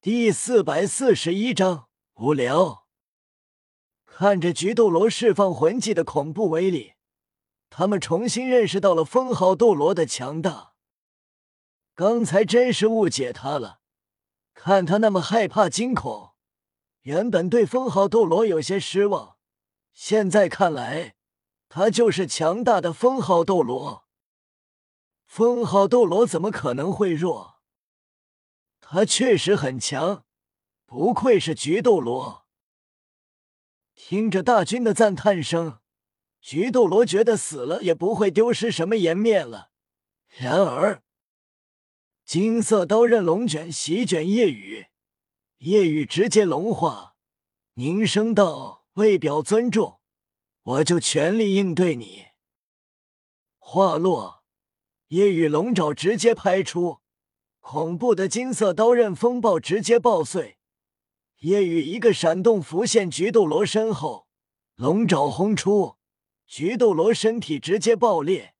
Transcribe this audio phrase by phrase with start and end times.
[0.00, 2.86] 第四百四十一章无聊。
[4.06, 6.92] 看着菊斗罗释放魂技的恐怖威力，
[7.68, 10.74] 他们重新认识到了封号斗罗的强大。
[11.96, 13.80] 刚才真是误解他了，
[14.54, 16.30] 看他那么害怕惊恐，
[17.00, 19.36] 原本对封号斗罗有些失望，
[19.92, 21.16] 现在看来，
[21.68, 24.04] 他就是强大的封号斗罗。
[25.26, 27.57] 封号斗罗怎么可能会弱？
[28.90, 30.24] 他确实很强，
[30.86, 32.46] 不愧是菊斗罗。
[33.94, 35.80] 听着大军的赞叹声，
[36.40, 39.72] 菊斗罗觉得死了也不会丢失什么颜面了。
[40.28, 41.02] 然而，
[42.24, 44.86] 金色刀刃龙卷席卷夜雨，
[45.58, 47.14] 夜雨直接龙化，
[47.74, 50.00] 凝声道：“为表尊重，
[50.62, 52.28] 我就全力应对你。”
[53.60, 54.44] 话落，
[55.08, 57.00] 夜雨龙爪直接拍出。
[57.70, 60.56] 恐怖的金色刀刃风暴直接爆碎，
[61.40, 64.26] 夜雨一个闪动浮现菊斗罗身后，
[64.76, 65.98] 龙爪轰出，
[66.46, 68.54] 菊斗罗身体直接爆裂，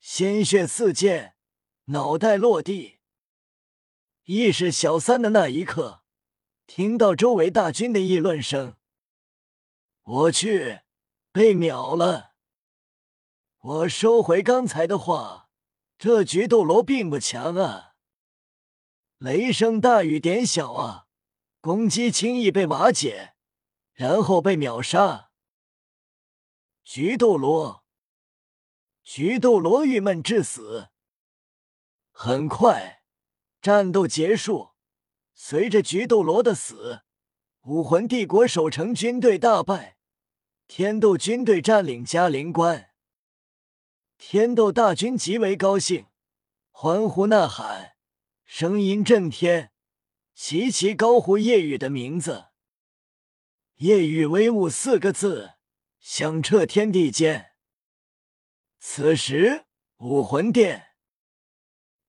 [0.00, 1.34] 鲜血四溅，
[1.88, 2.96] 脑袋落地。
[4.24, 6.00] 意识小三的那一刻，
[6.66, 8.76] 听到周围大军的议论声，
[10.02, 10.80] 我去，
[11.30, 12.30] 被秒了！
[13.58, 15.50] 我收回刚才的话，
[15.98, 17.85] 这菊斗罗并不强啊。
[19.18, 21.06] 雷声大雨点小啊！
[21.62, 23.34] 攻击轻易被瓦解，
[23.94, 25.30] 然后被秒杀。
[26.84, 27.82] 菊斗罗，
[29.02, 30.90] 菊斗罗郁闷至死。
[32.12, 33.02] 很快，
[33.62, 34.72] 战斗结束。
[35.32, 37.00] 随着菊斗罗的死，
[37.62, 39.96] 武魂帝国守城军队大败，
[40.66, 42.90] 天斗军队占领嘉陵关。
[44.18, 46.06] 天斗大军极为高兴，
[46.70, 47.95] 欢呼呐喊。
[48.48, 49.72] 声音震天，
[50.32, 52.46] 齐齐高呼夜雨的名字。
[53.78, 55.54] 夜雨威武四个字
[55.98, 57.54] 响彻天地间。
[58.78, 59.64] 此时，
[59.96, 60.90] 武魂殿、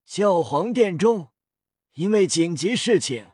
[0.06, 1.32] 教皇殿中，
[1.94, 3.32] 因为紧急事情，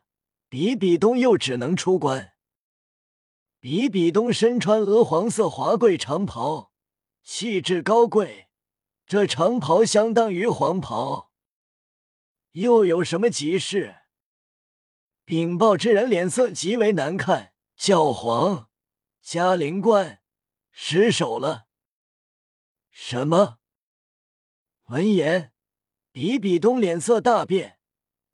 [0.48, 2.34] 比比东又只能出关。
[3.60, 6.72] 比比东身穿鹅黄色华贵长袍，
[7.22, 8.48] 气质高贵，
[9.06, 11.33] 这长袍相当于黄袍。
[12.54, 13.98] 又有什么急事？
[15.26, 17.54] 禀报之人脸色极为难看。
[17.76, 18.70] 教皇，
[19.22, 20.22] 嘉陵关
[20.72, 21.66] 失守了。
[22.92, 23.58] 什么？
[24.86, 25.52] 闻言，
[26.12, 27.80] 比比东脸色大变。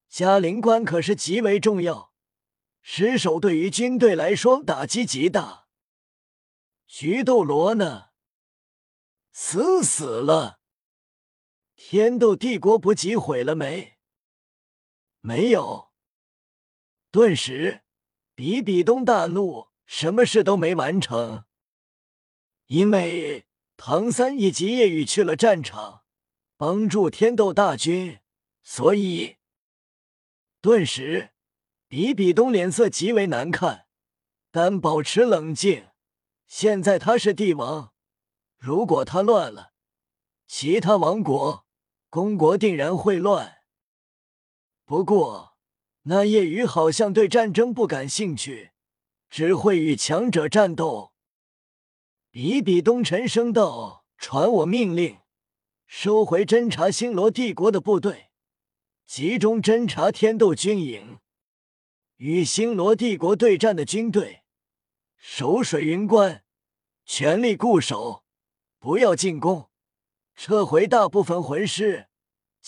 [0.10, 2.12] 嘉陵关可是极为重要，
[2.82, 5.68] 失守对于军队来说打击极大。
[6.86, 8.10] 菊斗罗呢？
[9.32, 10.60] 死死了。
[11.76, 13.99] 天斗帝国不及毁了没？
[15.22, 15.90] 没有。
[17.12, 17.82] 顿时，
[18.36, 21.46] 比比东大怒，什么事都没完成。
[22.68, 26.04] 因为唐三以及夜雨去了战场，
[26.56, 28.20] 帮助天斗大军，
[28.62, 29.38] 所以
[30.62, 31.32] 顿时
[31.88, 33.88] 比比东脸色极为难看，
[34.52, 35.88] 但保持冷静。
[36.46, 37.94] 现在他是帝王，
[38.58, 39.74] 如果他乱了，
[40.48, 41.66] 其他王国、
[42.10, 43.59] 公国定然会乱。
[44.90, 45.56] 不过，
[46.06, 48.72] 那夜雨好像对战争不感兴趣，
[49.30, 51.14] 只会与强者战斗。
[52.32, 55.20] 比比东沉声道：“传我命令，
[55.86, 58.32] 收回侦察星罗帝国的部队，
[59.06, 61.20] 集中侦察天斗军营，
[62.16, 64.42] 与星罗帝国对战的军队，
[65.18, 66.44] 守水云关，
[67.06, 68.24] 全力固守，
[68.80, 69.70] 不要进攻，
[70.34, 72.08] 撤回大部分魂师。”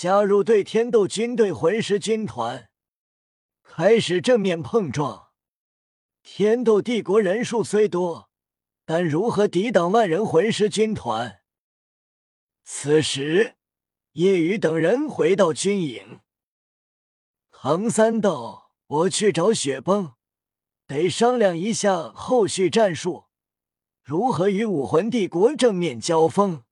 [0.02, 2.72] 加入对天斗军队魂师军团，
[3.62, 5.28] 开始正面碰撞。
[6.24, 8.32] 天斗帝国人数虽多，
[8.84, 11.44] 但如何抵挡万人魂师军团？
[12.64, 13.58] 此时，
[14.14, 16.22] 叶雨等人回到军营。
[17.52, 18.72] 唐三道
[19.06, 20.14] ：“我去找雪崩，
[20.88, 23.26] 得商量一下后续战术，
[24.02, 26.64] 如何与武魂帝国正面交锋。”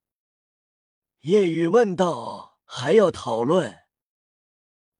[1.21, 2.48] 叶雨问道。
[2.71, 3.79] 还要讨论？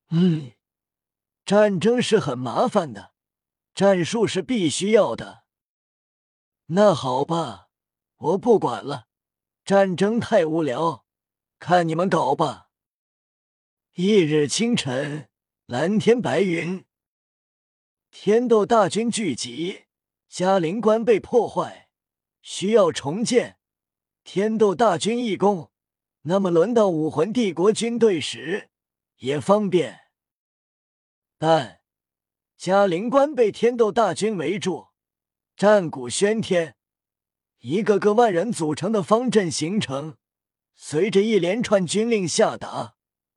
[0.10, 0.54] 嗯，
[1.46, 3.14] 战争是很麻烦的，
[3.76, 5.44] 战术是必须要的。
[6.66, 7.70] 那好吧，
[8.18, 9.06] 我不管了，
[9.64, 11.06] 战争太无聊，
[11.60, 12.72] 看你们搞吧。
[13.94, 15.30] 翌日清晨，
[15.68, 16.88] 蓝天白云，
[18.10, 19.86] 天斗大军聚集，
[20.28, 21.92] 嘉陵关被破坏，
[22.42, 23.60] 需要重建。
[24.24, 25.72] 天斗大军义攻。
[26.24, 28.70] 那么轮到武魂帝国军队时
[29.18, 30.02] 也方便，
[31.38, 31.80] 但
[32.58, 34.88] 嘉陵关被天斗大军围住，
[35.56, 36.76] 战鼓喧天，
[37.60, 40.18] 一个个万人组成的方阵形成。
[40.76, 42.96] 随着一连串军令下达，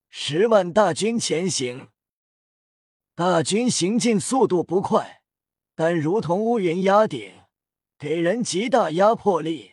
[0.09, 1.89] 十万大军前行。
[3.17, 5.23] 大军行进速度不快，
[5.75, 7.33] 但如同乌云压顶，
[7.99, 9.73] 给人极大压迫力。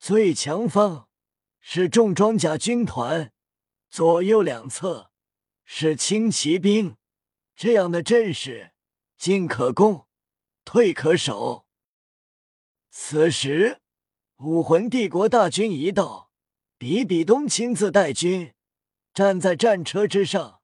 [0.00, 1.08] 最强方
[1.64, 3.32] 是重装甲军团，
[3.88, 5.10] 左右两侧
[5.64, 6.96] 是轻骑兵。
[7.54, 8.72] 这样的阵势，
[9.16, 10.06] 进可攻，
[10.64, 11.66] 退可守。
[12.90, 13.80] 此时，
[14.38, 16.30] 武魂帝国大军一到。
[16.76, 18.54] 比比东亲自带军，
[19.14, 20.60] 站在战车之上，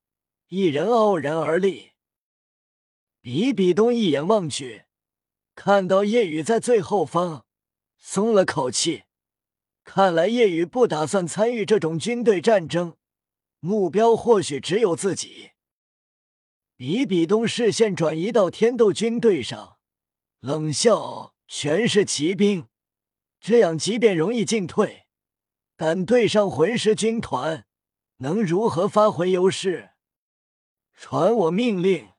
[0.49, 1.93] 一人傲然而立。
[3.21, 4.83] 比比东一眼望去，
[5.55, 7.45] 看到叶雨在最后方，
[7.97, 9.03] 松了口气。
[9.91, 12.95] 看来夜雨不打算参与这种军队战争，
[13.59, 15.53] 目标或许只有自己。
[16.77, 19.79] 比比东视线转移到天斗军队上，
[20.41, 22.67] 冷笑：“全是骑兵，
[23.39, 25.07] 这样即便容易进退。”
[25.75, 27.65] 但对上魂师军团，
[28.17, 29.93] 能如何发挥优势？
[30.93, 32.09] 传我命令，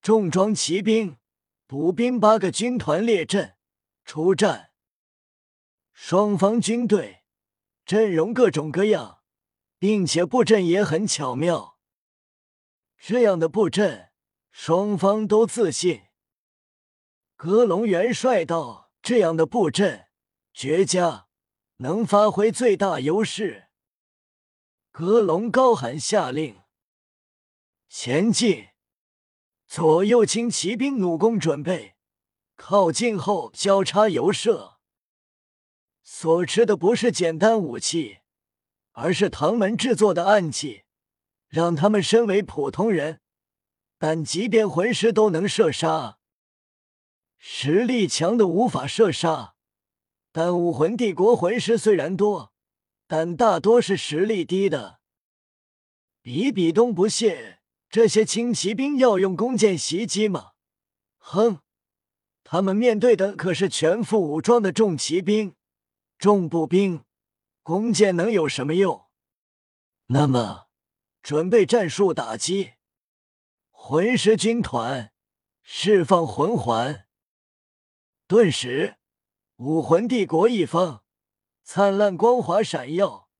[0.00, 1.18] 重装骑兵、
[1.66, 3.56] 步兵八个军团列阵
[4.06, 4.69] 出战。
[6.02, 7.24] 双方军队
[7.84, 9.20] 阵容各种各样，
[9.78, 11.78] 并且布阵也很巧妙。
[12.96, 14.10] 这样的布阵，
[14.50, 16.04] 双方都自信。
[17.36, 20.06] 格隆元帅道：“这样的布阵
[20.54, 21.28] 绝佳。”
[21.76, 23.68] 能发挥最大优势。
[24.90, 26.62] 格隆高喊下令
[27.90, 28.68] ：“前进！”
[29.68, 31.96] 左右轻骑兵弩弓准备，
[32.56, 34.79] 靠近后交叉游射。
[36.02, 38.18] 所持的不是简单武器，
[38.92, 40.82] 而是唐门制作的暗器，
[41.48, 43.20] 让他们身为普通人，
[43.98, 46.18] 但即便魂师都能射杀。
[47.38, 49.54] 实力强的无法射杀。
[50.32, 52.52] 但武魂帝国魂师虽然多，
[53.08, 55.00] 但大多是实力低的。
[56.22, 60.50] 比比东不屑，这些轻骑兵要用弓箭袭击吗？
[61.18, 61.58] 哼，
[62.44, 65.56] 他们面对的可是全副武装的重骑兵、
[66.20, 67.02] 重步兵，
[67.62, 69.06] 弓箭能有什么用？
[70.08, 70.66] 那么，
[71.22, 72.74] 准备战术打击。
[73.70, 75.14] 魂师军团
[75.62, 77.06] 释放魂环，
[78.26, 78.98] 顿时。
[79.56, 81.04] 武魂帝国一方，
[81.62, 83.30] 灿烂光华闪耀，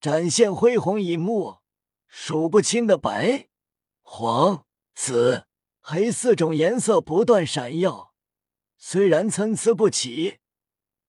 [0.00, 1.58] 展现恢宏一幕。
[2.08, 3.48] 数不清的白、
[4.02, 5.46] 黄、紫、
[5.80, 8.12] 黑四种颜色不断闪耀，
[8.76, 10.40] 虽然参差不齐，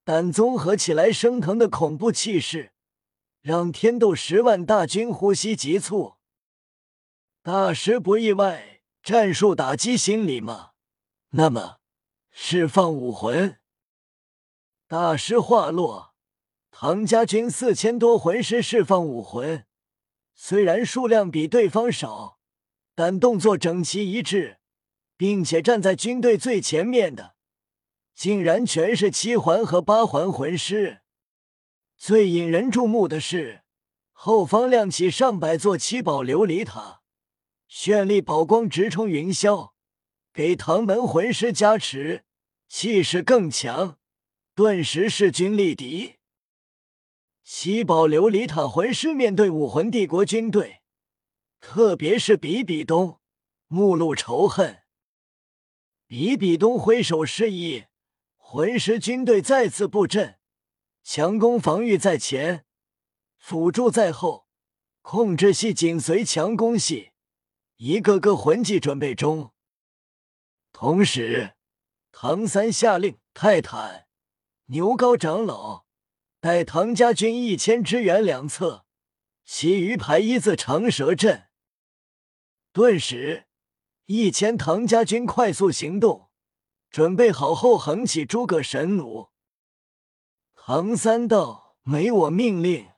[0.06, 2.74] 但综合起来升腾的恐怖气势，
[3.42, 6.14] 让天斗十万大军呼吸急促。
[7.42, 10.74] 大师不意外，战术打击心理吗？
[11.32, 11.80] 那么，
[12.30, 13.58] 释放武魂。
[14.88, 16.14] 大师话落，
[16.70, 19.66] 唐家军四千多魂师释放武魂，
[20.36, 22.38] 虽然数量比对方少，
[22.94, 24.60] 但动作整齐一致，
[25.18, 27.35] 并且站在军队最前面的，
[28.16, 31.02] 竟然全是七环和八环魂师。
[31.98, 33.64] 最引人注目的是，
[34.14, 37.02] 后方亮起上百座七宝琉璃塔，
[37.70, 39.74] 绚丽宝光直冲云霄，
[40.34, 42.24] 给唐门魂师加持，
[42.68, 44.00] 气势更强。
[44.56, 46.16] 顿时势均力敌。
[47.44, 50.82] 七宝琉璃塔魂师面对武魂帝国军队，
[51.60, 53.20] 特别是比比东，
[53.68, 54.84] 目露仇恨。
[56.08, 57.86] 比比东挥手示意，
[58.56, 60.40] 魂师军队再次布阵，
[61.04, 62.66] 强攻防御在前，
[63.36, 64.48] 辅助在后，
[65.02, 67.12] 控制系紧随强攻系，
[67.76, 69.52] 一个个魂技准备中。
[70.72, 71.56] 同时，
[72.14, 74.08] 唐三下令泰坦。
[74.68, 75.84] 牛高长老
[76.40, 78.86] 带唐家军一千支援两侧，
[79.44, 81.50] 其余排一字长蛇阵。
[82.72, 83.48] 顿时，
[84.06, 86.30] 一千唐家军快速行动，
[86.96, 89.30] 准备好后横起诸葛神弩。
[90.54, 92.90] 唐三道：“没我命令，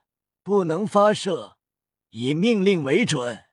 [0.44, 1.58] 不能发射，
[2.10, 3.46] 以命令为准。”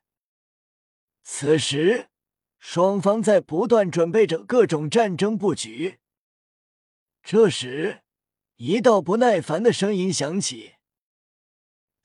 [1.26, 2.12] 此时，
[2.60, 6.00] 双方在不断准备着各种战争布局。
[7.24, 8.04] 这时。
[8.58, 10.76] 一道不耐烦的声音响起，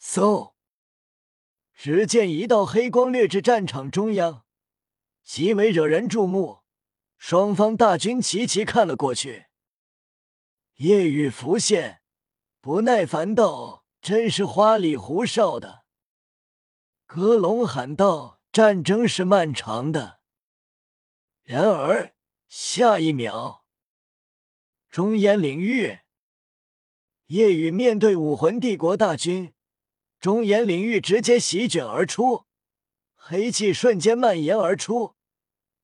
[0.00, 0.54] 嗖！
[1.75, 4.47] 只见一道黑光掠至战场中央，
[5.23, 6.60] 极为惹人注目。
[7.21, 9.45] 双方大军齐齐看了过去。
[10.77, 12.00] 夜雨浮现，
[12.62, 15.85] 不耐烦道：“真是花里胡哨的。”
[17.05, 20.21] 格隆喊道：“战争是漫长的。”
[21.45, 22.15] 然而
[22.49, 23.67] 下一秒，
[24.89, 25.99] 中烟领域，
[27.27, 29.53] 夜雨面对武魂帝国大军，
[30.19, 32.47] 中烟领域直接席卷而出，
[33.15, 35.17] 黑气瞬间蔓延而出，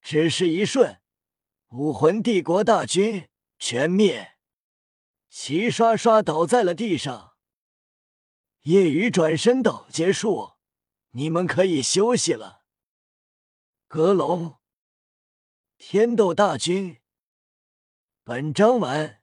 [0.00, 0.98] 只是一瞬，
[1.70, 4.36] 武魂帝国大军全灭，
[5.28, 7.34] 齐刷刷倒在了地上。
[8.62, 10.52] 夜雨转身道：“结束，
[11.10, 12.62] 你们可以休息了。”
[13.88, 14.58] 阁楼。
[15.76, 17.00] 天斗大军，
[18.22, 19.22] 本章完。